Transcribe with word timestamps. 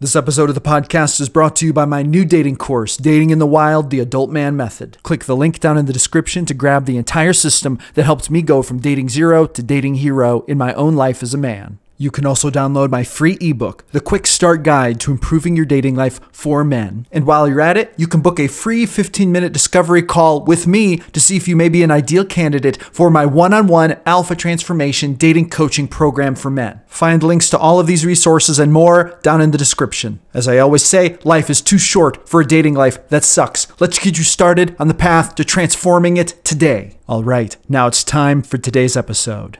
This 0.00 0.14
episode 0.14 0.48
of 0.48 0.54
the 0.54 0.60
podcast 0.60 1.20
is 1.20 1.28
brought 1.28 1.56
to 1.56 1.66
you 1.66 1.72
by 1.72 1.84
my 1.84 2.04
new 2.04 2.24
dating 2.24 2.54
course, 2.54 2.96
Dating 2.96 3.30
in 3.30 3.40
the 3.40 3.48
Wild 3.48 3.90
The 3.90 3.98
Adult 3.98 4.30
Man 4.30 4.56
Method. 4.56 4.96
Click 5.02 5.24
the 5.24 5.34
link 5.34 5.58
down 5.58 5.76
in 5.76 5.86
the 5.86 5.92
description 5.92 6.46
to 6.46 6.54
grab 6.54 6.84
the 6.84 6.96
entire 6.96 7.32
system 7.32 7.80
that 7.94 8.04
helped 8.04 8.30
me 8.30 8.40
go 8.40 8.62
from 8.62 8.78
dating 8.78 9.08
zero 9.08 9.44
to 9.48 9.60
dating 9.60 9.96
hero 9.96 10.42
in 10.42 10.56
my 10.56 10.72
own 10.74 10.94
life 10.94 11.20
as 11.20 11.34
a 11.34 11.36
man. 11.36 11.80
You 12.00 12.12
can 12.12 12.24
also 12.24 12.48
download 12.48 12.90
my 12.90 13.02
free 13.02 13.36
ebook, 13.40 13.84
The 13.90 14.00
Quick 14.00 14.28
Start 14.28 14.62
Guide 14.62 15.00
to 15.00 15.10
Improving 15.10 15.56
Your 15.56 15.64
Dating 15.64 15.96
Life 15.96 16.20
for 16.30 16.62
Men. 16.62 17.08
And 17.10 17.26
while 17.26 17.48
you're 17.48 17.60
at 17.60 17.76
it, 17.76 17.92
you 17.96 18.06
can 18.06 18.20
book 18.20 18.38
a 18.38 18.46
free 18.46 18.86
15 18.86 19.32
minute 19.32 19.52
discovery 19.52 20.02
call 20.02 20.44
with 20.44 20.68
me 20.68 20.98
to 20.98 21.18
see 21.18 21.36
if 21.36 21.48
you 21.48 21.56
may 21.56 21.68
be 21.68 21.82
an 21.82 21.90
ideal 21.90 22.24
candidate 22.24 22.80
for 22.80 23.10
my 23.10 23.26
one 23.26 23.52
on 23.52 23.66
one 23.66 23.98
Alpha 24.06 24.36
Transformation 24.36 25.14
Dating 25.14 25.50
Coaching 25.50 25.88
Program 25.88 26.36
for 26.36 26.50
Men. 26.50 26.80
Find 26.86 27.20
links 27.20 27.50
to 27.50 27.58
all 27.58 27.80
of 27.80 27.88
these 27.88 28.06
resources 28.06 28.60
and 28.60 28.72
more 28.72 29.18
down 29.22 29.40
in 29.40 29.50
the 29.50 29.58
description. 29.58 30.20
As 30.32 30.46
I 30.46 30.58
always 30.58 30.84
say, 30.84 31.18
life 31.24 31.50
is 31.50 31.60
too 31.60 31.78
short 31.78 32.28
for 32.28 32.40
a 32.40 32.46
dating 32.46 32.74
life 32.74 33.08
that 33.08 33.24
sucks. 33.24 33.66
Let's 33.80 33.98
get 33.98 34.18
you 34.18 34.24
started 34.24 34.76
on 34.78 34.86
the 34.86 34.94
path 34.94 35.34
to 35.34 35.44
transforming 35.44 36.16
it 36.16 36.44
today. 36.44 36.96
All 37.08 37.24
right, 37.24 37.56
now 37.68 37.88
it's 37.88 38.04
time 38.04 38.42
for 38.42 38.56
today's 38.56 38.96
episode 38.96 39.58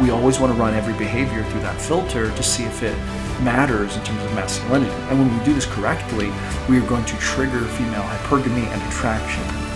we 0.00 0.10
always 0.10 0.40
want 0.40 0.52
to 0.52 0.58
run 0.58 0.74
every 0.74 0.94
behavior 0.94 1.44
through 1.44 1.60
that 1.60 1.80
filter 1.80 2.34
to 2.34 2.42
see 2.42 2.64
if 2.64 2.82
it 2.82 2.96
matters 3.42 3.96
in 3.96 4.04
terms 4.04 4.22
of 4.24 4.34
masculinity. 4.34 4.92
And 5.08 5.18
when 5.18 5.38
we 5.38 5.44
do 5.44 5.54
this 5.54 5.66
correctly, 5.66 6.32
we 6.68 6.78
are 6.78 6.86
going 6.86 7.04
to 7.04 7.16
trigger 7.18 7.60
female 7.60 8.02
hypergamy 8.02 8.66
and 8.66 8.82
attraction. 8.92 9.73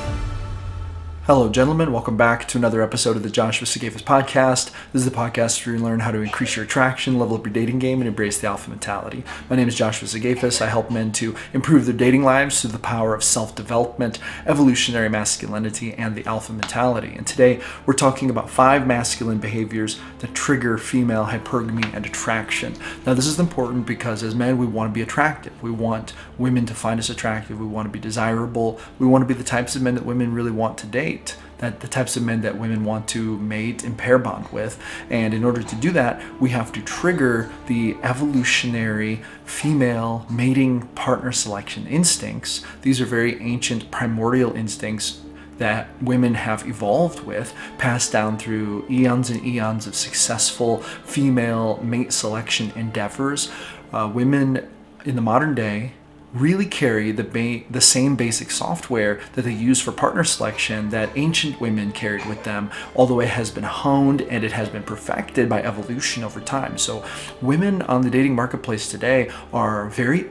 Hello, 1.29 1.51
gentlemen. 1.51 1.93
Welcome 1.93 2.17
back 2.17 2.49
to 2.49 2.57
another 2.57 2.81
episode 2.81 3.15
of 3.15 3.23
the 3.23 3.29
Joshua 3.29 3.67
Sigafus 3.67 4.03
podcast. 4.03 4.71
This 4.95 5.03
is 5.03 5.05
the 5.05 5.15
podcast 5.15 5.67
where 5.67 5.77
you 5.77 5.83
learn 5.83 6.01
how 6.01 6.11
to 6.11 6.23
increase 6.23 6.57
your 6.57 6.65
attraction, 6.65 7.19
level 7.19 7.37
up 7.37 7.45
your 7.45 7.53
dating 7.53 7.81
game, 7.81 8.01
and 8.01 8.09
embrace 8.09 8.41
the 8.41 8.47
alpha 8.47 8.71
mentality. 8.71 9.23
My 9.51 9.57
name 9.57 9.69
is 9.69 9.75
Joshua 9.75 10.09
Sigafus. 10.09 10.63
I 10.63 10.69
help 10.69 10.91
men 10.91 11.13
to 11.13 11.37
improve 11.53 11.85
their 11.85 11.95
dating 11.95 12.23
lives 12.23 12.63
through 12.63 12.71
the 12.71 12.79
power 12.79 13.15
of 13.15 13.23
self 13.23 13.55
development, 13.55 14.19
evolutionary 14.47 15.11
masculinity, 15.11 15.93
and 15.93 16.17
the 16.17 16.25
alpha 16.25 16.51
mentality. 16.51 17.12
And 17.15 17.27
today 17.27 17.61
we're 17.85 17.92
talking 17.92 18.31
about 18.31 18.48
five 18.48 18.87
masculine 18.87 19.37
behaviors 19.37 20.01
that 20.20 20.33
trigger 20.35 20.79
female 20.79 21.27
hypergamy 21.27 21.95
and 21.95 22.07
attraction. 22.07 22.75
Now, 23.05 23.13
this 23.13 23.27
is 23.27 23.39
important 23.39 23.85
because 23.85 24.23
as 24.23 24.35
men, 24.35 24.57
we 24.57 24.65
want 24.65 24.89
to 24.89 24.95
be 24.95 25.03
attractive. 25.03 25.63
We 25.63 25.73
want 25.73 26.15
women 26.39 26.65
to 26.65 26.73
find 26.75 26.98
us 26.98 27.11
attractive. 27.11 27.61
We 27.61 27.67
want 27.67 27.85
to 27.85 27.92
be 27.92 28.01
desirable. 28.01 28.81
We 28.98 29.07
want 29.07 29.29
to 29.29 29.35
be 29.35 29.35
the 29.35 29.45
types 29.45 29.77
of 29.77 29.83
men 29.83 29.95
that 29.95 30.07
women 30.07 30.33
really 30.33 30.51
want 30.51 30.79
to 30.79 30.87
date 30.87 31.17
mate 31.19 31.36
that 31.58 31.80
the 31.80 31.88
types 31.88 32.16
of 32.16 32.22
men 32.22 32.41
that 32.42 32.56
women 32.56 32.84
want 32.84 33.08
to 33.08 33.36
mate 33.38 33.83
and 33.83 33.98
pair 33.98 34.16
bond 34.16 34.47
with. 34.52 34.80
And 35.11 35.34
in 35.34 35.42
order 35.42 35.61
to 35.61 35.77
do 35.77 35.91
that, 35.91 36.22
we 36.41 36.50
have 36.50 36.70
to 36.72 36.80
trigger 36.83 37.50
the 37.66 37.97
evolutionary 38.05 39.22
female 39.44 40.24
mating 40.30 40.86
partner 40.89 41.33
selection 41.33 41.84
instincts. 41.89 42.62
These 42.83 43.00
are 43.00 43.06
very 43.06 43.42
ancient 43.42 43.91
primordial 43.91 44.52
instincts 44.55 45.20
that 45.58 45.89
women 46.00 46.34
have 46.34 46.64
evolved 46.69 47.24
with, 47.24 47.52
passed 47.78 48.12
down 48.12 48.39
through 48.39 48.86
eons 48.89 49.28
and 49.28 49.44
eons 49.44 49.89
of 49.89 49.96
successful 49.96 50.78
female 51.05 51.80
mate 51.83 52.12
selection 52.12 52.70
endeavors. 52.77 53.50
Uh, 53.92 54.08
women 54.14 54.69
in 55.05 55.16
the 55.16 55.22
modern 55.22 55.56
day 55.56 55.94
really 56.33 56.67
carry 56.67 57.12
the, 57.12 57.25
ba- 57.25 57.65
the 57.71 57.81
same 57.81 58.17
basic 58.17 58.51
software 58.51 59.21
that 59.34 59.43
they 59.43 59.53
use 59.53 59.81
for 59.81 59.93
partner 59.93 60.25
selection 60.25 60.91
that 60.91 61.11
ancient 61.17 61.61
women 61.61 61.93
carried 61.93 62.27
with 62.27 62.45
them, 62.45 62.70
although 62.95 63.20
it 63.20 63.29
has 63.29 63.51
been 63.51 63.65
honed 63.65 64.23
and 64.23 64.45
it 64.45 64.53
has 64.53 64.69
been 64.69 64.83
perfected 64.83 65.48
by 65.48 65.62
evolution 65.62 66.23
over 66.23 66.41
time. 66.41 66.79
So, 66.79 67.05
women 67.41 67.83
on 67.83 68.03
the 68.03 68.11
dating 68.11 68.35
marketplace 68.35 68.91
today 68.91 69.31
are 69.53 69.89
very 69.89 70.31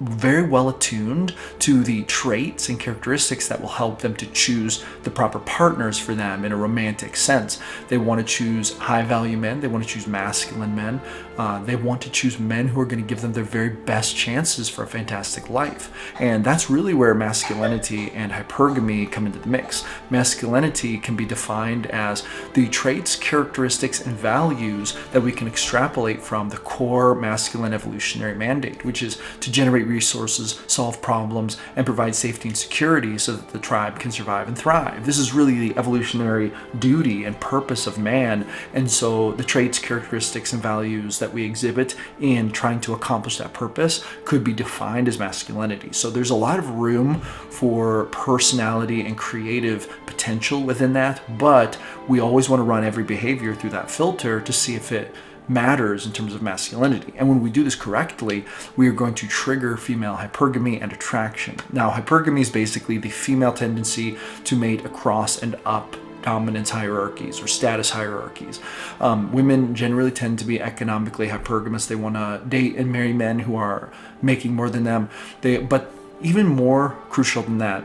very 0.00 0.42
well 0.42 0.68
attuned 0.68 1.34
to 1.60 1.82
the 1.82 2.02
traits 2.04 2.68
and 2.68 2.78
characteristics 2.78 3.48
that 3.48 3.60
will 3.60 3.68
help 3.68 4.00
them 4.00 4.14
to 4.16 4.26
choose 4.26 4.84
the 5.04 5.10
proper 5.10 5.38
partners 5.40 5.98
for 5.98 6.14
them 6.14 6.44
in 6.44 6.52
a 6.52 6.56
romantic 6.56 7.16
sense. 7.16 7.60
They 7.88 7.98
want 7.98 8.20
to 8.20 8.26
choose 8.26 8.76
high 8.78 9.02
value 9.02 9.36
men, 9.36 9.60
they 9.60 9.68
want 9.68 9.84
to 9.84 9.88
choose 9.88 10.06
masculine 10.06 10.74
men, 10.74 11.00
uh, 11.38 11.62
they 11.64 11.76
want 11.76 12.00
to 12.02 12.10
choose 12.10 12.38
men 12.38 12.68
who 12.68 12.80
are 12.80 12.84
going 12.84 13.02
to 13.02 13.06
give 13.06 13.20
them 13.20 13.32
their 13.32 13.44
very 13.44 13.70
best 13.70 14.16
chances 14.16 14.68
for 14.68 14.82
a 14.82 14.86
fantastic 14.86 15.48
life. 15.48 16.12
And 16.20 16.44
that's 16.44 16.68
really 16.68 16.94
where 16.94 17.14
masculinity 17.14 18.10
and 18.12 18.32
hypergamy 18.32 19.10
come 19.10 19.26
into 19.26 19.38
the 19.38 19.48
mix. 19.48 19.84
Masculinity 20.10 20.98
can 20.98 21.16
be 21.16 21.24
defined 21.24 21.86
as 21.86 22.24
the 22.54 22.68
traits, 22.68 23.16
characteristics, 23.16 24.04
and 24.06 24.16
values 24.16 24.96
that 25.12 25.22
we 25.22 25.32
can 25.32 25.46
extrapolate 25.46 26.22
from 26.22 26.48
the 26.48 26.58
core 26.58 27.14
masculine 27.14 27.72
evolutionary 27.72 28.34
mandate, 28.34 28.84
which 28.84 29.02
is 29.02 29.18
to 29.40 29.50
generate 29.50 29.86
resources, 29.92 30.60
solve 30.66 31.00
problems, 31.02 31.56
and 31.76 31.86
provide 31.86 32.14
safety 32.14 32.48
and 32.48 32.56
security 32.56 33.18
so 33.18 33.32
that 33.36 33.48
the 33.50 33.58
tribe 33.58 33.98
can 33.98 34.10
survive 34.10 34.48
and 34.48 34.56
thrive. 34.56 35.04
This 35.04 35.18
is 35.18 35.32
really 35.32 35.68
the 35.68 35.78
evolutionary 35.78 36.52
duty 36.78 37.24
and 37.24 37.38
purpose 37.38 37.86
of 37.86 37.98
man. 37.98 38.46
And 38.74 38.90
so 38.90 39.32
the 39.32 39.44
traits, 39.44 39.78
characteristics, 39.78 40.52
and 40.52 40.62
values 40.62 41.18
that 41.18 41.32
we 41.32 41.44
exhibit 41.44 41.94
in 42.20 42.50
trying 42.50 42.80
to 42.80 42.94
accomplish 42.94 43.38
that 43.38 43.52
purpose 43.52 44.04
could 44.24 44.42
be 44.42 44.52
defined 44.52 45.08
as 45.08 45.18
masculinity. 45.18 45.92
So 45.92 46.10
there's 46.10 46.30
a 46.30 46.34
lot 46.34 46.58
of 46.58 46.68
room 46.70 47.20
for 47.50 48.06
personality 48.06 49.02
and 49.02 49.16
creative 49.16 49.88
potential 50.06 50.62
within 50.62 50.92
that, 50.94 51.20
but 51.38 51.78
we 52.08 52.20
always 52.20 52.48
want 52.48 52.60
to 52.60 52.64
run 52.64 52.84
every 52.84 53.04
behavior 53.04 53.54
through 53.54 53.70
that 53.70 53.90
filter 53.90 54.40
to 54.40 54.52
see 54.52 54.74
if 54.74 54.90
it 54.92 55.14
matters 55.48 56.06
in 56.06 56.12
terms 56.12 56.34
of 56.34 56.42
masculinity. 56.42 57.12
And 57.16 57.28
when 57.28 57.40
we 57.40 57.50
do 57.50 57.64
this 57.64 57.74
correctly, 57.74 58.44
we 58.76 58.88
are 58.88 58.92
going 58.92 59.14
to 59.14 59.26
trigger 59.26 59.76
female 59.76 60.16
hypergamy 60.16 60.80
and 60.80 60.92
attraction. 60.92 61.56
Now, 61.72 61.90
hypergamy 61.90 62.40
is 62.40 62.50
basically 62.50 62.98
the 62.98 63.10
female 63.10 63.52
tendency 63.52 64.16
to 64.44 64.56
mate 64.56 64.84
across 64.84 65.42
and 65.42 65.56
up 65.64 65.96
dominance 66.22 66.70
hierarchies 66.70 67.42
or 67.42 67.48
status 67.48 67.90
hierarchies. 67.90 68.60
Um, 69.00 69.32
women 69.32 69.74
generally 69.74 70.12
tend 70.12 70.38
to 70.38 70.44
be 70.44 70.60
economically 70.60 71.28
hypergamous. 71.28 71.88
They 71.88 71.96
want 71.96 72.14
to 72.14 72.40
date 72.48 72.76
and 72.76 72.90
marry 72.92 73.12
men 73.12 73.40
who 73.40 73.56
are 73.56 73.92
making 74.22 74.54
more 74.54 74.70
than 74.70 74.84
them. 74.84 75.10
They, 75.40 75.58
but 75.58 75.90
even 76.22 76.46
more 76.46 76.96
crucial 77.10 77.42
than 77.42 77.58
that, 77.58 77.84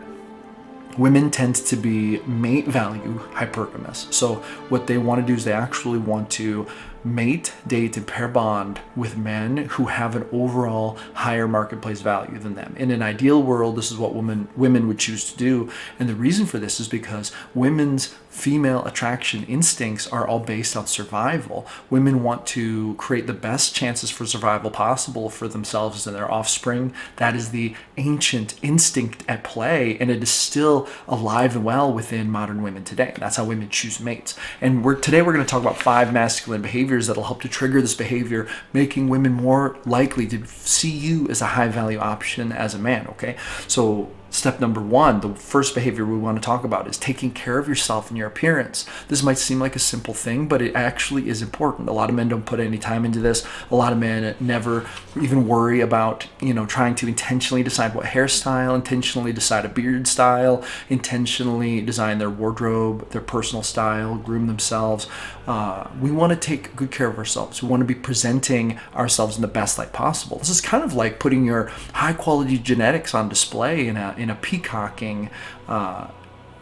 women 0.98 1.30
tend 1.30 1.56
to 1.56 1.76
be 1.76 2.20
mate 2.22 2.68
value 2.68 3.20
hypergamous. 3.34 4.12
So 4.14 4.36
what 4.70 4.88
they 4.88 4.98
want 4.98 5.22
to 5.22 5.28
do 5.28 5.34
is 5.34 5.44
they 5.44 5.54
actually 5.54 6.00
want 6.00 6.30
to 6.32 6.68
mate, 7.04 7.54
date, 7.66 7.98
and 7.98 8.08
pair 8.08 8.28
bond 8.28 8.80
with 8.96 9.18
men 9.18 9.58
who 9.58 9.86
have 9.86 10.16
an 10.16 10.26
overall 10.32 10.98
higher 11.14 11.48
marketplace 11.48 12.02
value 12.02 12.40
than 12.40 12.56
them. 12.56 12.76
In 12.78 12.92
an 12.92 13.02
ideal 13.02 13.42
world, 13.42 13.76
this 13.76 13.92
is 13.92 13.98
what 13.98 14.16
women 14.16 14.48
women 14.56 14.88
would 14.88 15.00
choose 15.00 15.32
to 15.32 15.38
do, 15.38 15.72
and 16.00 16.08
the 16.10 16.16
reason 16.16 16.46
for 16.46 16.60
this 16.60 16.80
is 16.80 16.88
because 16.88 17.32
women's 17.54 18.16
female 18.38 18.86
attraction 18.86 19.44
instincts 19.46 20.06
are 20.08 20.28
all 20.28 20.40
based 20.40 20.78
on 20.78 20.86
survival. 20.86 21.66
Women 21.90 22.22
want 22.22 22.46
to 22.48 22.94
create 22.96 23.26
the 23.26 23.34
best 23.34 23.74
chances 23.74 24.12
for 24.12 24.28
survival 24.28 24.70
possible 24.70 25.30
for 25.30 25.48
themselves 25.48 26.06
and 26.06 26.16
their 26.16 26.32
offspring. 26.32 26.94
That 27.16 27.36
is 27.36 27.50
the 27.50 27.76
ancient 27.98 28.54
instinct 28.62 29.24
at 29.28 29.44
play, 29.44 29.98
and 30.00 30.12
it 30.12 30.22
is 30.22 30.30
still 30.30 30.88
alive 31.08 31.56
and 31.56 31.66
well 31.66 31.92
within 31.92 32.30
modern 32.30 32.62
women 32.62 32.84
today. 32.84 33.14
That's 33.18 33.38
how 33.38 33.46
women 33.46 33.70
choose 33.70 34.00
mates. 34.00 34.38
And 34.62 34.86
we're 34.86 34.96
today 34.96 35.22
we're 35.24 35.34
going 35.34 35.46
to 35.46 35.50
talk 35.50 35.62
about 35.62 35.82
five 35.82 36.14
masculine 36.14 36.62
behaviors 36.62 36.87
that'll 36.88 37.24
help 37.24 37.42
to 37.42 37.50
trigger 37.50 37.82
this 37.82 37.94
behavior, 37.94 38.48
making 38.74 39.10
women 39.10 39.34
more 39.34 39.78
likely 39.86 40.28
to 40.28 40.46
see 40.46 40.90
you 40.90 41.28
as 41.30 41.42
a 41.42 41.48
high 41.48 41.68
value 41.68 42.00
option 42.00 42.52
as 42.52 42.74
a 42.74 42.80
man. 42.80 43.08
Okay, 43.08 43.36
so 43.68 44.10
Step 44.30 44.60
number 44.60 44.82
one, 44.82 45.22
the 45.22 45.34
first 45.36 45.74
behavior 45.74 46.06
we 46.06 46.18
want 46.18 46.38
to 46.38 46.46
talk 46.46 46.64
about 46.64 46.88
is 46.88 46.98
taking 46.98 47.32
care 47.32 47.58
of 47.58 47.68
yourself 47.68 48.10
and 48.10 48.18
your 48.18 48.28
appearance. 48.28 48.86
This 49.08 49.24
might 49.24 49.38
seem 49.38 49.60
like 49.60 49.76
a 49.76 49.80
simple 49.80 50.14
thing, 50.14 50.48
but 50.48 50.62
it 50.62 50.76
actually 50.76 51.30
is 51.30 51.42
important. 51.42 51.88
A 51.88 51.94
lot 51.94 52.10
of 52.10 52.16
men 52.16 52.28
don't 52.28 52.46
put 52.46 52.60
any 52.60 52.78
time 52.78 53.06
into 53.06 53.20
this. 53.20 53.46
A 53.72 53.76
lot 53.76 53.94
of 53.94 54.00
men 54.00 54.36
never 54.40 54.86
even 55.20 55.48
worry 55.48 55.80
about, 55.80 56.28
you 56.42 56.54
know, 56.54 56.66
trying 56.66 56.96
to 56.96 57.08
intentionally 57.08 57.64
decide 57.64 57.96
what 57.96 58.08
hairstyle, 58.08 58.76
intentionally 58.76 59.32
decide 59.32 59.66
a 59.66 59.70
beard 59.70 60.08
style, 60.08 60.64
intentionally 60.90 61.82
design 61.82 62.18
their 62.18 62.30
wardrobe, 62.30 63.10
their 63.12 63.22
personal 63.22 63.64
style, 63.64 64.16
groom 64.18 64.48
themselves. 64.48 65.08
Uh, 65.48 65.88
we 66.02 66.12
want 66.12 66.34
to 66.34 66.38
take 66.38 66.76
good 66.76 66.92
care 66.92 67.08
of 67.08 67.18
ourselves. 67.18 67.64
We 67.64 67.70
want 67.70 67.80
to 67.82 67.86
be 67.86 67.96
presenting 67.96 68.78
ourselves 68.94 69.38
in 69.38 69.42
the 69.42 69.48
best 69.48 69.78
light 69.78 69.94
possible. 69.94 70.38
This 70.40 70.50
is 70.50 70.60
kind 70.60 70.84
of 70.84 70.94
like 70.94 71.20
putting 71.20 71.46
your 71.46 71.68
high 71.94 72.14
quality 72.14 72.58
genetics 72.58 73.16
on 73.16 73.30
display 73.30 73.88
in 73.88 73.96
a 73.96 74.17
in 74.18 74.30
a 74.30 74.36
peacocking 74.36 75.30
uh, 75.68 76.08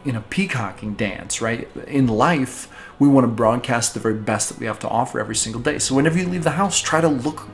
in 0.05 0.15
a 0.15 0.21
peacocking 0.21 0.93
dance, 0.93 1.41
right? 1.41 1.67
In 1.87 2.05
life, 2.07 2.71
we 2.99 3.07
want 3.07 3.23
to 3.23 3.27
broadcast 3.27 3.95
the 3.95 3.99
very 3.99 4.13
best 4.13 4.49
that 4.49 4.59
we 4.59 4.67
have 4.67 4.79
to 4.79 4.87
offer 4.87 5.19
every 5.19 5.35
single 5.35 5.61
day. 5.61 5.79
So 5.79 5.95
whenever 5.95 6.17
you 6.19 6.27
leave 6.27 6.43
the 6.43 6.51
house, 6.51 6.79
try 6.79 7.01
to 7.01 7.07
look 7.07 7.47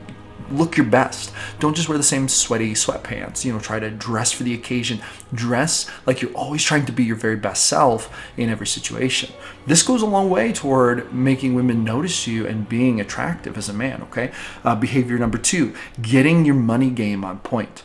look 0.50 0.76
your 0.76 0.84
best. 0.84 1.32
Don't 1.60 1.74
just 1.74 1.88
wear 1.88 1.96
the 1.96 2.04
same 2.04 2.28
sweaty 2.28 2.74
sweatpants. 2.74 3.42
You 3.42 3.54
know, 3.54 3.58
try 3.58 3.80
to 3.80 3.90
dress 3.90 4.32
for 4.32 4.42
the 4.42 4.52
occasion. 4.52 5.00
Dress 5.32 5.90
like 6.04 6.20
you're 6.20 6.32
always 6.34 6.62
trying 6.62 6.84
to 6.86 6.92
be 6.92 7.04
your 7.04 7.16
very 7.16 7.36
best 7.36 7.64
self 7.64 8.14
in 8.36 8.50
every 8.50 8.66
situation. 8.66 9.32
This 9.66 9.82
goes 9.82 10.02
a 10.02 10.06
long 10.06 10.28
way 10.28 10.52
toward 10.52 11.12
making 11.12 11.54
women 11.54 11.84
notice 11.84 12.26
you 12.26 12.46
and 12.46 12.68
being 12.68 13.00
attractive 13.00 13.56
as 13.56 13.70
a 13.70 13.72
man, 13.72 14.02
okay? 14.02 14.30
Uh, 14.62 14.74
behavior 14.74 15.18
number 15.18 15.38
two, 15.38 15.74
getting 16.00 16.44
your 16.44 16.54
money 16.54 16.90
game 16.90 17.24
on 17.24 17.38
point. 17.38 17.84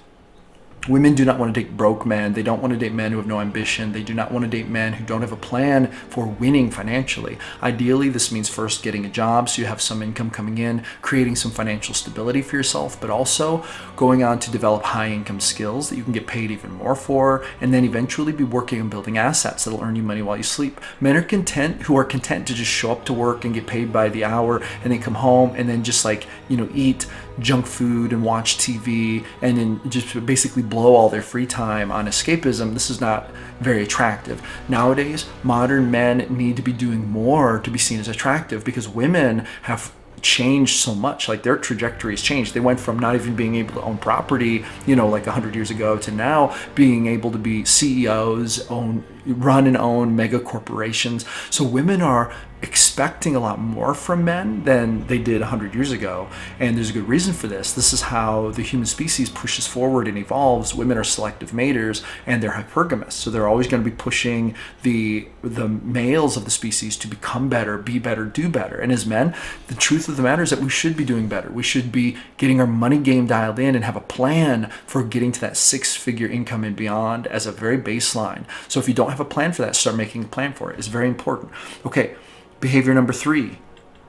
Women 0.88 1.16
do 1.16 1.26
not 1.26 1.38
want 1.38 1.54
to 1.54 1.62
date 1.62 1.76
broke 1.76 2.06
men. 2.06 2.32
They 2.32 2.44
don't 2.44 2.62
want 2.62 2.74
to 2.74 2.80
date 2.80 2.94
men 2.94 3.12
who 3.12 3.18
have 3.18 3.28
no 3.28 3.42
ambition. 3.42 3.92
They 3.92 4.04
do 4.04 4.14
not 4.14 4.32
want 4.32 4.44
to 4.46 4.50
date 4.50 4.70
men 4.70 4.94
who 4.94 5.06
don't 5.06 5.20
have 5.20 5.34
a 5.34 5.38
plan 5.38 5.88
for 5.88 6.26
winning 6.26 6.72
financially. 6.72 7.38
Ideally, 7.62 8.08
this 8.08 8.32
means 8.32 8.48
first 8.48 8.84
getting 8.84 9.06
a 9.06 9.10
job 9.10 9.50
so 9.50 9.62
you 9.62 9.68
have 9.68 9.82
some 9.82 10.02
income 10.02 10.30
coming 10.30 10.58
in, 10.58 10.84
creating 11.02 11.36
some 11.36 11.52
financial 11.52 11.94
stability 11.94 12.42
for 12.42 12.56
yourself, 12.56 13.00
but 13.02 13.10
also 13.10 13.66
going 13.98 14.24
on 14.24 14.40
to 14.40 14.50
develop 14.50 14.84
high 14.84 15.10
income 15.10 15.42
skills 15.42 15.90
that 15.90 15.98
you 15.98 16.04
can 16.04 16.14
get 16.14 16.26
paid 16.26 16.52
even 16.52 16.72
more 16.72 16.96
for, 16.96 17.46
and 17.60 17.74
then 17.74 17.84
eventually 17.84 18.32
be 18.32 18.46
working 18.46 18.80
on 18.80 18.88
building 18.88 19.18
assets 19.18 19.66
that'll 19.66 19.84
earn 19.84 19.98
you 19.98 20.04
money 20.04 20.22
while 20.22 20.38
you 20.38 20.44
sleep. 20.44 20.80
Men 21.02 21.18
are 21.18 21.22
content 21.22 21.82
who 21.84 21.98
are 21.98 22.06
content 22.06 22.48
to 22.48 22.54
just 22.54 22.72
show 22.72 22.94
up 22.94 23.04
to 23.06 23.14
work 23.14 23.44
and 23.44 23.54
get 23.54 23.68
paid 23.68 23.92
by 23.92 24.08
the 24.08 24.24
hour 24.24 24.62
and 24.84 24.94
then 24.94 25.02
come 25.02 25.16
home 25.16 25.54
and 25.56 25.68
then 25.68 25.84
just 25.84 26.06
like, 26.06 26.28
you 26.48 26.56
know, 26.56 26.70
eat 26.74 27.08
junk 27.40 27.66
food 27.66 28.12
and 28.12 28.24
watch 28.24 28.58
TV 28.58 29.26
and 29.42 29.58
then 29.58 29.90
just 29.90 30.26
basically 30.26 30.64
blow 30.64 30.96
all 30.96 31.10
their 31.10 31.22
free 31.22 31.46
time 31.46 31.92
on 31.92 32.08
escapism, 32.08 32.74
this 32.74 32.90
is 32.90 33.00
not 33.00 33.30
very 33.60 33.84
attractive. 33.84 34.42
Nowadays, 34.68 35.26
modern 35.44 35.92
men 35.92 36.20
need 36.30 36.56
to 36.56 36.62
be 36.62 36.74
doing 36.74 37.10
more 37.10 37.60
to 37.60 37.70
be 37.70 37.80
seen 37.80 38.00
as 38.00 38.08
attractive 38.08 38.64
because 38.64 38.88
women 38.88 39.46
have 39.64 39.92
changed 40.22 40.80
so 40.80 40.96
much 40.96 41.30
like 41.30 41.44
their 41.44 41.58
trajectory 41.58 42.14
has 42.14 42.22
changed 42.24 42.56
they 42.56 42.60
went 42.60 42.80
from 42.80 42.98
not 42.98 43.14
even 43.14 43.36
being 43.36 43.54
able 43.54 43.76
to 43.76 43.82
own 43.84 43.98
property 44.00 44.66
you 44.88 44.96
know 44.96 45.08
like 45.08 45.28
100 45.28 45.54
years 45.54 45.70
ago 45.70 45.96
to 45.96 46.12
now 46.12 46.56
being 46.74 47.06
able 47.06 47.32
to 47.32 47.38
be 47.38 47.64
ceos 47.64 48.70
own 48.72 49.04
run 49.28 49.68
and 49.68 49.78
own 49.78 50.16
mega 50.16 50.40
corporations 50.40 51.26
so 51.50 51.64
women 51.64 52.02
are 52.02 52.34
expecting 52.64 53.36
a 53.36 53.40
lot 53.40 53.60
more 53.60 53.94
from 53.94 54.26
men 54.26 54.64
than 54.64 55.06
they 55.06 55.20
did 55.20 55.42
100 55.42 55.76
years 55.76 55.92
ago. 55.92 56.28
And 56.60 56.76
there's 56.76 56.90
a 56.90 56.94
good 56.94 57.08
reason 57.08 57.34
for 57.34 57.46
this. 57.46 57.72
This 57.74 57.94
is 57.94 58.02
how 58.02 58.50
the 58.52 58.64
human 58.64 58.88
species 58.88 59.30
pushes 59.30 59.68
forward 59.68 60.08
and 60.08 60.18
evolves. 60.18 60.74
Women 60.74 60.98
are 60.98 61.04
selective 61.04 61.52
maters 61.52 62.04
and 62.26 62.42
they're 62.42 62.52
hypergamous. 62.52 63.12
So 63.12 63.30
they're 63.30 63.48
always 63.48 63.68
going 63.68 63.84
to 63.84 63.90
be 63.90 63.96
pushing 63.96 64.56
the, 64.82 65.28
the 65.44 65.68
males 65.68 66.36
of 66.36 66.46
the 66.46 66.52
species 66.52 66.98
to 66.98 67.08
become 67.08 67.48
better, 67.48 67.78
be 67.78 68.00
better, 68.00 68.26
do 68.26 68.50
better. 68.50 68.80
And 68.80 68.92
as 68.92 69.06
men, 69.06 69.36
the 69.68 69.76
truth 69.76 70.10
of 70.10 70.18
the 70.18 70.24
matter 70.24 70.42
is 70.42 70.50
that 70.50 70.60
we 70.60 70.70
should 70.70 70.98
be 70.98 71.06
doing 71.06 71.28
better. 71.28 71.52
We 71.52 71.64
should 71.64 71.92
be 71.92 72.18
getting 72.38 72.60
our 72.60 72.68
money 72.68 72.98
game 72.98 73.28
dialed 73.28 73.60
in 73.60 73.76
and 73.76 73.86
have 73.86 73.96
a 73.96 74.02
plan 74.02 74.72
for 74.88 75.04
getting 75.04 75.32
to 75.34 75.42
that 75.42 75.58
six 75.58 75.96
figure 75.96 76.28
income 76.28 76.64
and 76.64 76.76
beyond 76.76 77.28
as 77.28 77.46
a 77.46 77.52
very 77.52 77.78
baseline. 77.78 78.46
So 78.68 78.80
if 78.80 78.88
you 78.88 78.96
don't 78.96 79.10
have 79.18 79.26
a 79.26 79.30
plan 79.30 79.52
for 79.54 79.64
that, 79.64 79.76
start 79.76 79.96
making 79.96 80.24
a 80.24 80.28
plan 80.28 80.54
for 80.54 80.72
it. 80.72 80.78
It's 80.78 80.88
very 80.88 81.08
important. 81.08 81.52
Okay 81.86 82.16
Behavior 82.60 82.94
number 82.94 83.14
three, 83.14 83.60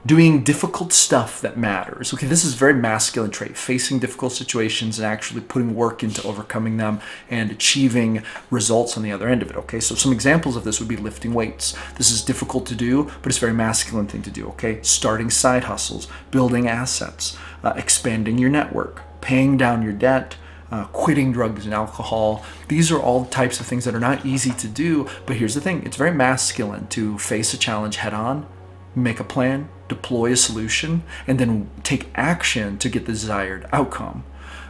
doing 0.05 0.43
difficult 0.43 0.91
stuff 0.91 1.39
that 1.41 1.55
matters. 1.55 2.13
Okay, 2.13 2.25
this 2.25 2.43
is 2.43 2.55
very 2.55 2.73
masculine 2.73 3.29
trait, 3.29 3.55
facing 3.55 3.99
difficult 3.99 4.31
situations 4.31 4.97
and 4.97 5.05
actually 5.05 5.41
putting 5.41 5.75
work 5.75 6.01
into 6.01 6.23
overcoming 6.23 6.77
them 6.77 6.99
and 7.29 7.51
achieving 7.51 8.23
results 8.49 8.97
on 8.97 9.03
the 9.03 9.11
other 9.11 9.27
end 9.27 9.43
of 9.43 9.51
it. 9.51 9.55
Okay, 9.55 9.79
so 9.79 9.93
some 9.93 10.11
examples 10.11 10.55
of 10.55 10.63
this 10.63 10.79
would 10.79 10.89
be 10.89 10.97
lifting 10.97 11.33
weights. 11.33 11.77
This 11.95 12.09
is 12.09 12.23
difficult 12.23 12.65
to 12.67 12.75
do, 12.75 13.03
but 13.21 13.27
it's 13.27 13.37
a 13.37 13.41
very 13.41 13.53
masculine 13.53 14.07
thing 14.07 14.23
to 14.23 14.31
do. 14.31 14.47
Okay, 14.49 14.81
starting 14.81 15.29
side 15.29 15.65
hustles, 15.65 16.07
building 16.31 16.67
assets, 16.67 17.37
uh, 17.63 17.73
expanding 17.75 18.39
your 18.39 18.49
network, 18.49 19.03
paying 19.21 19.57
down 19.57 19.83
your 19.83 19.93
debt, 19.93 20.37
uh, 20.71 20.85
quitting 20.85 21.31
drugs 21.31 21.65
and 21.65 21.73
alcohol. 21.73 22.43
These 22.67 22.91
are 22.91 22.99
all 22.99 23.25
types 23.25 23.59
of 23.59 23.65
things 23.65 23.85
that 23.85 23.95
are 23.95 23.99
not 23.99 24.25
easy 24.25 24.51
to 24.51 24.67
do, 24.67 25.07
but 25.25 25.37
here's 25.37 25.55
the 25.55 25.61
thing 25.61 25.83
it's 25.85 25.97
very 25.97 26.11
masculine 26.11 26.87
to 26.87 27.17
face 27.17 27.53
a 27.53 27.57
challenge 27.57 27.97
head 27.97 28.13
on, 28.13 28.45
make 28.95 29.19
a 29.19 29.23
plan, 29.23 29.69
deploy 29.87 30.31
a 30.31 30.37
solution, 30.37 31.03
and 31.27 31.39
then 31.39 31.69
take 31.83 32.09
action 32.15 32.77
to 32.77 32.89
get 32.89 33.05
the 33.05 33.11
desired 33.11 33.67
outcome. 33.71 34.23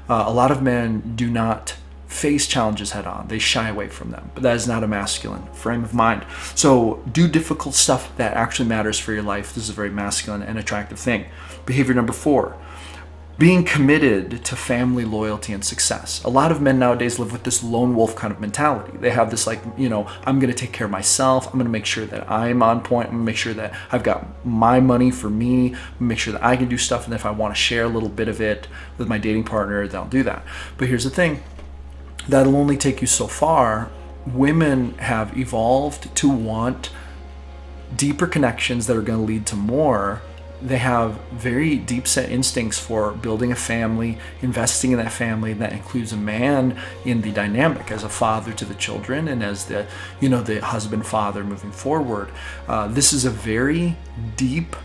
Uh, 0.10 0.24
a 0.26 0.34
lot 0.34 0.52
of 0.52 0.62
men 0.62 1.14
do 1.16 1.30
not 1.30 1.76
face 2.08 2.48
challenges 2.48 2.92
head 2.92 3.06
on. 3.06 3.28
They 3.28 3.38
shy 3.38 3.70
away 3.70 3.88
from 3.88 4.10
them. 4.10 4.32
But 4.34 4.42
that 4.42 4.56
is 4.56 4.68
not 4.68 4.84
a 4.84 4.88
masculine 4.88 5.46
frame 5.54 5.84
of 5.84 5.94
mind. 5.94 6.26
So 6.56 7.04
do 7.12 7.28
difficult 7.28 7.76
stuff 7.76 8.16
that 8.18 8.34
actually 8.34 8.68
matters 8.68 8.98
for 8.98 9.14
your 9.14 9.22
life. 9.22 9.54
This 9.54 9.66
is 9.66 9.70
a 9.70 9.74
very 9.74 9.92
masculine 9.92 10.42
and 10.42 10.58
attractive 10.58 10.98
thing. 10.98 11.28
Behavior 11.68 11.94
number 11.94 12.14
four 12.14 12.58
being 13.40 13.64
committed 13.64 14.44
to 14.44 14.54
family 14.54 15.06
loyalty 15.06 15.54
and 15.54 15.64
success. 15.64 16.22
A 16.26 16.30
lot 16.30 16.52
of 16.52 16.62
men 16.62 16.78
nowadays 16.78 17.20
live 17.20 17.32
with 17.32 17.44
this 17.44 17.64
lone 17.64 17.96
wolf 17.96 18.14
kind 18.14 18.34
of 18.34 18.42
mentality. 18.42 18.98
They 18.98 19.12
have 19.12 19.32
this 19.32 19.48
like, 19.48 19.62
you 19.78 19.88
know, 19.88 20.08
I'm 20.26 20.40
going 20.40 20.52
to 20.52 20.58
take 20.58 20.74
care 20.74 20.86
of 20.86 20.92
myself. 20.92 21.46
I'm 21.48 21.54
going 21.54 21.64
to 21.64 21.72
make 21.72 21.86
sure 21.86 22.06
that 22.06 22.30
I'm 22.30 22.62
on 22.62 22.82
point. 22.82 23.08
I'm 23.08 23.14
going 23.14 23.26
to 23.26 23.26
make 23.26 23.38
sure 23.38 23.54
that 23.54 23.74
I've 23.94 24.04
got 24.04 24.46
my 24.46 24.82
money 24.82 25.10
for 25.10 25.30
me. 25.30 25.74
make 26.02 26.20
sure 26.20 26.34
that 26.34 26.44
I 26.44 26.58
can 26.58 26.68
do 26.68 26.78
stuff. 26.78 27.06
And 27.06 27.14
if 27.14 27.26
I 27.26 27.32
want 27.32 27.56
to 27.56 27.60
share 27.60 27.86
a 27.86 27.88
little 27.88 28.10
bit 28.10 28.28
of 28.28 28.42
it 28.42 28.68
with 28.98 29.08
my 29.08 29.18
dating 29.18 29.46
partner, 29.46 29.88
then 29.88 30.02
I'll 30.02 30.10
do 30.10 30.24
that. 30.24 30.44
But 30.78 30.90
here's 30.90 31.06
the 31.06 31.10
thing 31.10 31.42
that'll 32.28 32.58
only 32.58 32.76
take 32.76 33.00
you 33.00 33.08
so 33.08 33.26
far. 33.26 33.90
Women 34.28 34.98
have 34.98 35.38
evolved 35.38 36.14
to 36.18 36.30
want 36.30 36.90
deeper 37.96 38.28
connections 38.28 38.88
that 38.88 38.98
are 38.98 39.02
going 39.02 39.20
to 39.20 39.26
lead 39.26 39.46
to 39.46 39.56
more 39.56 40.22
they 40.62 40.78
have 40.78 41.20
very 41.32 41.78
deep 41.78 42.08
set 42.08 42.30
instincts 42.30 42.78
for 42.78 43.12
building 43.12 43.52
a 43.52 43.56
family, 43.56 44.18
investing 44.42 44.92
in 44.92 44.98
that 44.98 45.12
family. 45.12 45.54
That 45.54 45.72
includes 45.72 46.12
a 46.12 46.18
man 46.18 46.78
in 47.06 47.22
the 47.22 47.32
dynamic 47.32 47.92
as 47.92 48.04
a 48.04 48.10
father 48.10 48.52
to 48.54 48.66
the 48.66 48.76
children 48.76 49.28
and 49.28 49.42
as 49.44 49.66
the, 49.66 49.88
you 50.20 50.28
know, 50.28 50.42
the 50.42 50.60
husband 50.60 51.06
father 51.06 51.44
moving 51.44 51.72
forward. 51.72 52.30
Uh, 52.68 52.88
this 52.88 53.14
is 53.14 53.26
a 53.26 53.30
very 53.30 53.96
deep 54.36 54.76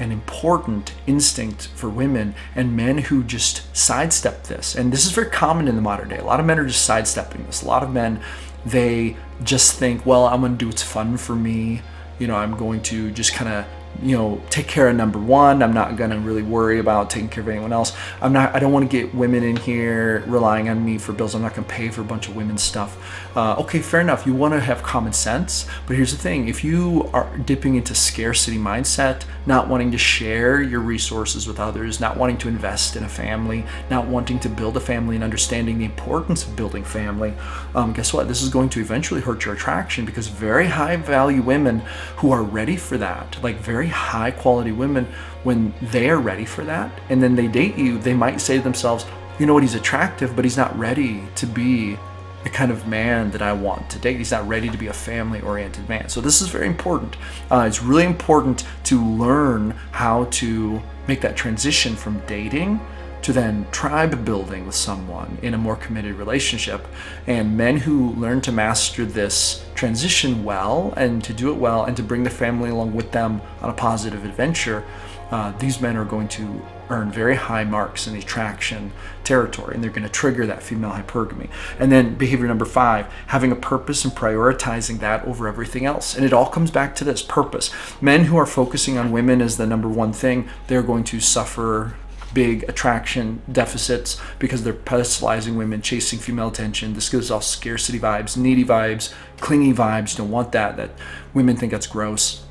and 0.00 0.12
important 0.12 0.92
instinct 1.06 1.68
for 1.74 1.88
women 1.88 2.34
and 2.54 2.74
men 2.74 2.98
who 2.98 3.22
just 3.22 3.64
sidestep 3.76 4.44
this. 4.44 4.74
And 4.74 4.92
this 4.92 5.04
is 5.04 5.12
very 5.12 5.30
common 5.30 5.68
in 5.68 5.76
the 5.76 5.82
modern 5.82 6.08
day. 6.08 6.18
A 6.18 6.24
lot 6.24 6.40
of 6.40 6.46
men 6.46 6.58
are 6.58 6.66
just 6.66 6.84
sidestepping 6.84 7.44
this. 7.44 7.62
A 7.62 7.66
lot 7.66 7.82
of 7.82 7.92
men, 7.92 8.20
they 8.64 9.16
just 9.44 9.74
think, 9.74 10.04
well, 10.04 10.26
I'm 10.26 10.40
going 10.40 10.52
to 10.52 10.58
do 10.58 10.66
what's 10.66 10.82
fun 10.82 11.16
for 11.16 11.36
me. 11.36 11.82
You 12.18 12.26
know, 12.26 12.36
I'm 12.36 12.56
going 12.56 12.82
to 12.84 13.10
just 13.12 13.34
kind 13.34 13.50
of 13.52 13.66
you 14.02 14.16
know 14.16 14.40
take 14.50 14.66
care 14.66 14.88
of 14.88 14.96
number 14.96 15.18
one. 15.18 15.62
I'm 15.62 15.72
not 15.72 15.96
to 15.96 16.18
really 16.18 16.42
worry 16.42 16.78
about 16.78 17.10
taking 17.10 17.28
care 17.28 17.42
of 17.42 17.48
anyone 17.48 17.72
else. 17.72 17.94
I'm 18.20 18.32
not 18.32 18.54
i 18.54 18.58
don't 18.58 18.72
want 18.72 18.90
to 18.90 18.96
get 19.00 19.14
women 19.14 19.42
in 19.42 19.56
here 19.56 20.24
relying 20.26 20.68
on 20.68 20.84
me 20.84 20.98
for 20.98 21.12
bills. 21.12 21.34
I'm 21.34 21.42
not 21.42 21.54
to 21.54 21.62
pay 21.62 21.88
for 21.88 22.00
a 22.00 22.04
bunch 22.04 22.28
of 22.28 22.36
women's 22.36 22.62
stuff. 22.62 22.96
Uh, 23.36 23.56
okay 23.60 23.80
fair 23.80 24.00
enough. 24.00 24.26
You 24.26 24.34
want 24.34 24.54
to 24.54 24.60
have 24.60 24.82
common 24.82 25.12
sense 25.12 25.66
but 25.86 25.96
here's 25.96 26.12
the 26.12 26.18
thing. 26.18 26.48
If 26.48 26.64
you 26.64 27.10
are 27.12 27.36
dipping 27.38 27.74
into 27.74 27.94
scarcity 27.94 28.58
mindset 28.58 29.24
not 29.46 29.68
wanting 29.68 29.90
to 29.90 29.98
share 29.98 30.62
your 30.62 30.80
resources 30.80 31.46
with 31.46 31.58
others 31.58 32.00
not 32.00 32.16
wanting 32.16 32.38
to 32.38 32.48
invest 32.48 32.96
in 32.96 33.04
a 33.04 33.08
family 33.08 33.64
not 33.90 34.06
wanting 34.06 34.38
to 34.40 34.48
build 34.48 34.76
a 34.76 34.80
family 34.80 35.14
and 35.14 35.24
understanding 35.24 35.78
the 35.78 35.84
importance 35.84 36.46
of 36.46 36.56
building 36.56 36.84
family 36.84 37.34
um, 37.74 37.92
guess 37.92 38.12
what? 38.12 38.28
This 38.28 38.42
is 38.42 38.48
going 38.48 38.68
to 38.70 38.80
eventually 38.80 39.20
hurt 39.20 39.44
your 39.44 39.54
attraction 39.54 40.04
because 40.04 40.28
very 40.28 40.66
high 40.66 40.96
value 40.96 41.42
women 41.42 41.80
who 42.16 42.30
are 42.32 42.42
ready 42.42 42.76
for 42.76 42.96
that 42.98 43.42
like 43.42 43.56
very 43.56 43.79
high 43.88 44.30
quality 44.30 44.72
women 44.72 45.06
when 45.42 45.72
they 45.80 46.10
are 46.10 46.18
ready 46.18 46.44
for 46.44 46.64
that 46.64 46.90
and 47.08 47.22
then 47.22 47.34
they 47.34 47.46
date 47.46 47.76
you 47.76 47.98
they 47.98 48.14
might 48.14 48.40
say 48.40 48.56
to 48.56 48.62
themselves 48.62 49.06
you 49.38 49.46
know 49.46 49.54
what 49.54 49.62
he's 49.62 49.74
attractive 49.74 50.34
but 50.36 50.44
he's 50.44 50.56
not 50.56 50.76
ready 50.78 51.22
to 51.34 51.46
be 51.46 51.96
the 52.42 52.50
kind 52.50 52.70
of 52.70 52.86
man 52.86 53.30
that 53.32 53.42
I 53.42 53.52
want 53.52 53.90
to 53.90 53.98
date. 53.98 54.16
He's 54.16 54.30
not 54.30 54.46
ready 54.48 54.70
to 54.70 54.78
be 54.78 54.86
a 54.86 54.92
family 54.92 55.40
oriented 55.40 55.88
man. 55.88 56.08
So, 56.08 56.20
this 56.20 56.40
is 56.40 56.48
very 56.48 56.66
important. 56.66 57.16
Uh, 57.50 57.64
it's 57.68 57.82
really 57.82 58.04
important 58.04 58.66
to 58.84 59.04
learn 59.04 59.72
how 59.92 60.24
to 60.24 60.80
make 61.06 61.20
that 61.20 61.36
transition 61.36 61.96
from 61.96 62.20
dating 62.26 62.80
to 63.22 63.32
then 63.32 63.66
tribe 63.70 64.24
building 64.24 64.66
with 64.66 64.74
someone 64.74 65.38
in 65.42 65.54
a 65.54 65.58
more 65.58 65.76
committed 65.76 66.14
relationship. 66.14 66.86
And 67.26 67.56
men 67.56 67.78
who 67.78 68.12
learn 68.14 68.40
to 68.42 68.52
master 68.52 69.04
this 69.04 69.64
transition 69.74 70.44
well 70.44 70.92
and 70.96 71.22
to 71.24 71.32
do 71.32 71.50
it 71.50 71.56
well 71.56 71.84
and 71.84 71.96
to 71.96 72.02
bring 72.02 72.24
the 72.24 72.30
family 72.30 72.70
along 72.70 72.94
with 72.94 73.12
them 73.12 73.42
on 73.60 73.70
a 73.70 73.74
positive 73.74 74.24
adventure, 74.24 74.84
uh, 75.30 75.52
these 75.58 75.80
men 75.80 75.96
are 75.96 76.04
going 76.04 76.28
to 76.28 76.60
earn 76.88 77.10
very 77.10 77.36
high 77.36 77.62
marks 77.62 78.08
in 78.08 78.14
the 78.14 78.18
attraction 78.18 78.92
territory 79.22 79.74
and 79.74 79.84
they're 79.84 79.90
going 79.90 80.02
to 80.02 80.08
trigger 80.08 80.44
that 80.44 80.62
female 80.62 80.90
hypergamy. 80.90 81.48
And 81.78 81.92
then 81.92 82.16
behavior 82.16 82.48
number 82.48 82.64
five, 82.64 83.06
having 83.28 83.52
a 83.52 83.56
purpose 83.56 84.04
and 84.04 84.12
prioritizing 84.12 84.98
that 84.98 85.24
over 85.24 85.46
everything 85.46 85.86
else. 85.86 86.16
And 86.16 86.24
it 86.24 86.32
all 86.32 86.48
comes 86.48 86.72
back 86.72 86.96
to 86.96 87.04
this 87.04 87.22
purpose. 87.22 87.70
Men 88.00 88.24
who 88.24 88.36
are 88.36 88.46
focusing 88.46 88.98
on 88.98 89.12
women 89.12 89.40
as 89.40 89.56
the 89.56 89.66
number 89.66 89.88
one 89.88 90.12
thing, 90.12 90.48
they're 90.66 90.82
going 90.82 91.04
to 91.04 91.20
suffer 91.20 91.94
big 92.32 92.64
attraction 92.68 93.42
deficits 93.50 94.20
because 94.38 94.62
they're 94.62 94.72
pedestalizing 94.72 95.56
women, 95.56 95.82
chasing 95.82 96.18
female 96.18 96.48
attention. 96.48 96.94
This 96.94 97.08
gives 97.08 97.30
off 97.30 97.44
scarcity 97.44 97.98
vibes, 97.98 98.36
needy 98.36 98.64
vibes, 98.64 99.12
clingy 99.38 99.72
vibes. 99.72 100.16
Don't 100.16 100.30
want 100.30 100.52
that. 100.52 100.76
That 100.76 100.90
women 101.34 101.56
think 101.56 101.72
that's 101.72 101.86
gross. 101.86 102.42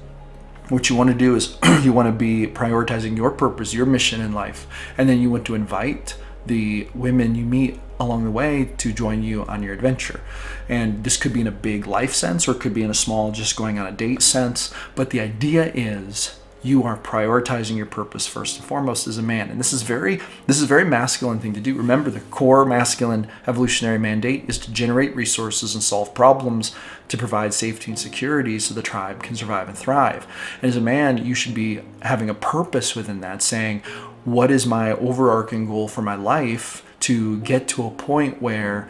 what 0.70 0.90
you 0.90 0.96
want 0.96 1.10
to 1.10 1.16
do 1.16 1.36
is 1.36 1.58
you 1.84 1.94
want 1.94 2.08
to 2.08 2.12
be 2.12 2.48
prioritizing 2.48 3.18
your 3.18 3.32
purpose, 3.32 3.74
your 3.74 3.86
mission 3.86 4.22
in 4.22 4.34
life, 4.34 4.68
and 4.98 5.10
then 5.10 5.20
you 5.20 5.30
want 5.30 5.46
to 5.46 5.56
invite 5.56 6.16
the 6.46 6.88
women 6.94 7.36
you 7.36 7.46
meet 7.46 7.80
along 8.00 8.24
the 8.24 8.32
way 8.32 8.74
to 8.78 8.94
join 8.94 9.22
you 9.24 9.44
on 9.46 9.62
your 9.62 9.74
adventure. 9.74 10.22
And 10.70 11.04
this 11.04 11.18
could 11.18 11.34
be 11.34 11.42
in 11.42 11.48
a 11.48 11.52
big 11.52 11.86
life 11.86 12.14
sense 12.14 12.48
or 12.48 12.52
it 12.52 12.62
could 12.62 12.74
be 12.74 12.84
in 12.84 12.90
a 12.90 12.94
small, 12.94 13.32
just 13.32 13.56
going 13.56 13.78
on 13.78 13.86
a 13.86 13.92
date 13.92 14.22
sense. 14.22 14.74
But 14.96 15.10
the 15.10 15.20
idea 15.20 15.72
is 15.76 16.39
you 16.62 16.84
are 16.84 16.98
prioritizing 16.98 17.78
your 17.78 17.86
purpose 17.86 18.28
first 18.28 18.58
and 18.58 18.66
foremost 18.66 19.08
as 19.08 19.18
a 19.18 19.22
man. 19.22 19.50
And 19.50 19.60
this 19.60 19.72
is 19.72 19.82
very 19.82 20.20
this 20.48 20.58
is 20.58 20.64
a 20.64 20.68
very 20.68 20.84
masculine 20.84 21.40
thing 21.40 21.54
to 21.54 21.60
do. 21.60 21.76
Remember 21.76 22.10
the 22.10 22.20
core 22.20 22.66
masculine 22.66 23.28
evolutionary 23.48 24.00
mandate 24.00 24.46
is 24.48 24.58
to 24.60 24.72
generate 24.72 25.16
resources 25.16 25.74
and 25.74 25.84
solve 25.84 26.14
problems 26.14 26.76
to 27.08 27.18
provide 27.18 27.54
safety 27.54 27.92
and 27.92 28.00
security 28.00 28.60
so 28.60 28.74
the 28.74 28.82
tribe 28.82 29.24
can 29.24 29.36
survive 29.36 29.68
and 29.68 29.78
thrive. 29.78 30.28
And 30.62 30.70
as 30.70 30.76
a 30.76 30.82
man 30.82 31.26
you 31.26 31.34
should 31.34 31.54
be 31.54 31.82
having 32.02 32.30
a 32.30 32.34
purpose 32.34 32.96
within 32.96 33.22
that 33.22 33.42
saying 33.42 33.82
what 34.26 34.52
is 34.52 34.66
my 34.66 34.92
overarching 34.92 35.66
goal 35.66 35.88
for 35.88 36.02
my 36.02 36.16
life 36.16 36.84
to 37.00 37.40
get 37.42 37.68
to 37.70 37.86
a 37.86 37.92
point 37.92 38.42
where 38.42 38.90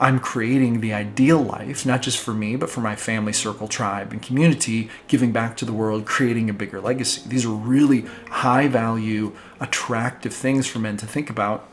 I'm 0.00 0.18
creating 0.18 0.80
the 0.80 0.94
ideal 0.94 1.42
life, 1.42 1.84
not 1.84 2.00
just 2.00 2.18
for 2.18 2.32
me, 2.32 2.56
but 2.56 2.70
for 2.70 2.80
my 2.80 2.96
family, 2.96 3.34
circle, 3.34 3.68
tribe, 3.68 4.12
and 4.12 4.22
community, 4.22 4.88
giving 5.08 5.30
back 5.30 5.58
to 5.58 5.66
the 5.66 5.74
world, 5.74 6.06
creating 6.06 6.48
a 6.48 6.54
bigger 6.54 6.80
legacy. 6.80 7.20
These 7.26 7.44
are 7.44 7.50
really 7.50 8.06
high 8.30 8.66
value, 8.66 9.36
attractive 9.60 10.32
things 10.32 10.66
for 10.66 10.78
men 10.78 10.96
to 10.96 11.06
think 11.06 11.28
about 11.28 11.68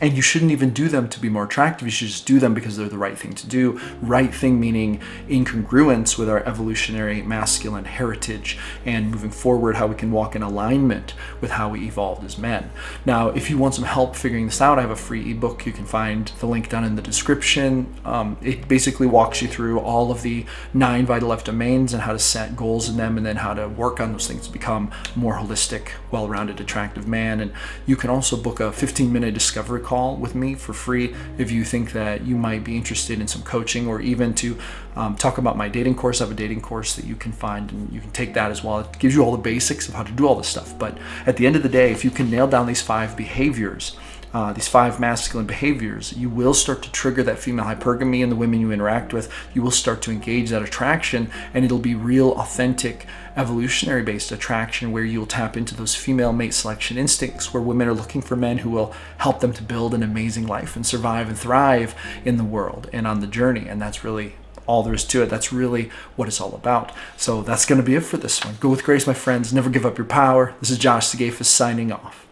and 0.00 0.14
you 0.14 0.22
shouldn't 0.22 0.52
even 0.52 0.70
do 0.70 0.88
them 0.88 1.08
to 1.08 1.20
be 1.20 1.28
more 1.28 1.44
attractive. 1.44 1.86
You 1.86 1.90
should 1.90 2.08
just 2.08 2.26
do 2.26 2.38
them 2.38 2.54
because 2.54 2.76
they're 2.76 2.88
the 2.88 2.98
right 2.98 3.18
thing 3.18 3.32
to 3.34 3.46
do. 3.46 3.80
Right 4.00 4.32
thing 4.32 4.60
meaning 4.60 5.00
incongruence 5.28 6.16
with 6.16 6.28
our 6.28 6.44
evolutionary 6.44 7.22
masculine 7.22 7.84
heritage 7.84 8.58
and 8.84 9.10
moving 9.10 9.30
forward, 9.30 9.76
how 9.76 9.86
we 9.86 9.94
can 9.94 10.12
walk 10.12 10.36
in 10.36 10.42
alignment 10.42 11.14
with 11.40 11.52
how 11.52 11.70
we 11.70 11.86
evolved 11.86 12.24
as 12.24 12.38
men. 12.38 12.70
Now, 13.04 13.28
if 13.30 13.50
you 13.50 13.58
want 13.58 13.74
some 13.74 13.84
help 13.84 14.14
figuring 14.14 14.46
this 14.46 14.60
out, 14.60 14.78
I 14.78 14.82
have 14.82 14.90
a 14.90 14.96
free 14.96 15.32
ebook. 15.32 15.66
You 15.66 15.72
can 15.72 15.84
find 15.84 16.28
the 16.38 16.46
link 16.46 16.68
down 16.68 16.84
in 16.84 16.96
the 16.96 17.02
description. 17.02 17.92
Um, 18.04 18.36
it 18.42 18.68
basically 18.68 19.06
walks 19.06 19.42
you 19.42 19.48
through 19.48 19.80
all 19.80 20.10
of 20.10 20.22
the 20.22 20.46
nine 20.72 21.06
vital 21.06 21.28
life 21.28 21.44
domains 21.44 21.92
and 21.92 22.02
how 22.02 22.12
to 22.12 22.18
set 22.18 22.56
goals 22.56 22.88
in 22.88 22.96
them 22.96 23.16
and 23.16 23.26
then 23.26 23.36
how 23.36 23.54
to 23.54 23.68
work 23.68 24.00
on 24.00 24.12
those 24.12 24.26
things 24.26 24.46
to 24.46 24.52
become 24.52 24.90
more 25.16 25.34
holistic, 25.34 25.90
well 26.10 26.28
rounded, 26.28 26.60
attractive 26.60 27.08
man. 27.08 27.40
And 27.40 27.52
you 27.86 27.96
can 27.96 28.10
also 28.10 28.36
book 28.36 28.60
a 28.60 28.70
15 28.70 29.12
minute 29.12 29.34
discovery 29.34 29.80
call 29.88 30.16
with 30.16 30.34
me 30.34 30.54
for 30.54 30.74
free 30.74 31.14
if 31.38 31.50
you 31.50 31.64
think 31.64 31.92
that 31.92 32.20
you 32.26 32.36
might 32.36 32.62
be 32.62 32.76
interested 32.76 33.22
in 33.22 33.26
some 33.26 33.42
coaching 33.42 33.88
or 33.88 34.02
even 34.02 34.34
to 34.34 34.58
um, 34.96 35.16
talk 35.16 35.38
about 35.38 35.56
my 35.56 35.66
dating 35.66 35.94
course. 35.94 36.20
I 36.20 36.24
have 36.24 36.30
a 36.30 36.36
dating 36.36 36.60
course 36.60 36.94
that 36.96 37.06
you 37.06 37.16
can 37.16 37.32
find 37.32 37.72
and 37.72 37.90
you 37.90 38.00
can 38.02 38.10
take 38.10 38.34
that 38.34 38.50
as 38.50 38.62
well. 38.62 38.80
It 38.80 38.98
gives 38.98 39.14
you 39.14 39.24
all 39.24 39.32
the 39.32 39.38
basics 39.52 39.88
of 39.88 39.94
how 39.94 40.02
to 40.02 40.12
do 40.12 40.28
all 40.28 40.34
this 40.34 40.46
stuff. 40.46 40.78
But 40.78 40.98
at 41.24 41.38
the 41.38 41.46
end 41.46 41.56
of 41.56 41.62
the 41.62 41.70
day, 41.70 41.90
if 41.90 42.04
you 42.04 42.10
can 42.10 42.30
nail 42.30 42.46
down 42.46 42.66
these 42.66 42.82
five 42.82 43.16
behaviors, 43.16 43.96
uh, 44.32 44.52
these 44.52 44.68
five 44.68 45.00
masculine 45.00 45.46
behaviors, 45.46 46.12
you 46.12 46.28
will 46.28 46.54
start 46.54 46.82
to 46.82 46.92
trigger 46.92 47.22
that 47.22 47.38
female 47.38 47.64
hypergamy 47.64 48.20
in 48.20 48.28
the 48.28 48.36
women 48.36 48.60
you 48.60 48.70
interact 48.70 49.12
with. 49.12 49.32
You 49.54 49.62
will 49.62 49.70
start 49.70 50.02
to 50.02 50.10
engage 50.10 50.50
that 50.50 50.62
attraction, 50.62 51.30
and 51.54 51.64
it'll 51.64 51.78
be 51.78 51.94
real, 51.94 52.32
authentic, 52.32 53.06
evolutionary 53.36 54.02
based 54.02 54.32
attraction 54.32 54.92
where 54.92 55.04
you'll 55.04 55.26
tap 55.26 55.56
into 55.56 55.74
those 55.74 55.94
female 55.94 56.32
mate 56.32 56.52
selection 56.52 56.98
instincts 56.98 57.54
where 57.54 57.62
women 57.62 57.88
are 57.88 57.94
looking 57.94 58.20
for 58.20 58.36
men 58.36 58.58
who 58.58 58.70
will 58.70 58.92
help 59.18 59.40
them 59.40 59.52
to 59.54 59.62
build 59.62 59.94
an 59.94 60.02
amazing 60.02 60.46
life 60.46 60.76
and 60.76 60.86
survive 60.86 61.28
and 61.28 61.38
thrive 61.38 61.94
in 62.24 62.36
the 62.36 62.44
world 62.44 62.90
and 62.92 63.06
on 63.06 63.20
the 63.20 63.26
journey. 63.26 63.66
And 63.68 63.80
that's 63.80 64.04
really 64.04 64.34
all 64.66 64.82
there 64.82 64.94
is 64.94 65.04
to 65.04 65.22
it. 65.22 65.30
That's 65.30 65.52
really 65.52 65.90
what 66.16 66.28
it's 66.28 66.40
all 66.40 66.54
about. 66.54 66.92
So 67.16 67.42
that's 67.42 67.64
going 67.64 67.80
to 67.80 67.86
be 67.86 67.94
it 67.94 68.02
for 68.02 68.18
this 68.18 68.44
one. 68.44 68.56
Go 68.60 68.68
with 68.68 68.84
grace, 68.84 69.06
my 69.06 69.14
friends. 69.14 69.52
Never 69.52 69.70
give 69.70 69.86
up 69.86 69.96
your 69.96 70.06
power. 70.06 70.54
This 70.60 70.70
is 70.70 70.78
Josh 70.78 71.06
Sigafus 71.06 71.46
signing 71.46 71.90
off. 71.90 72.27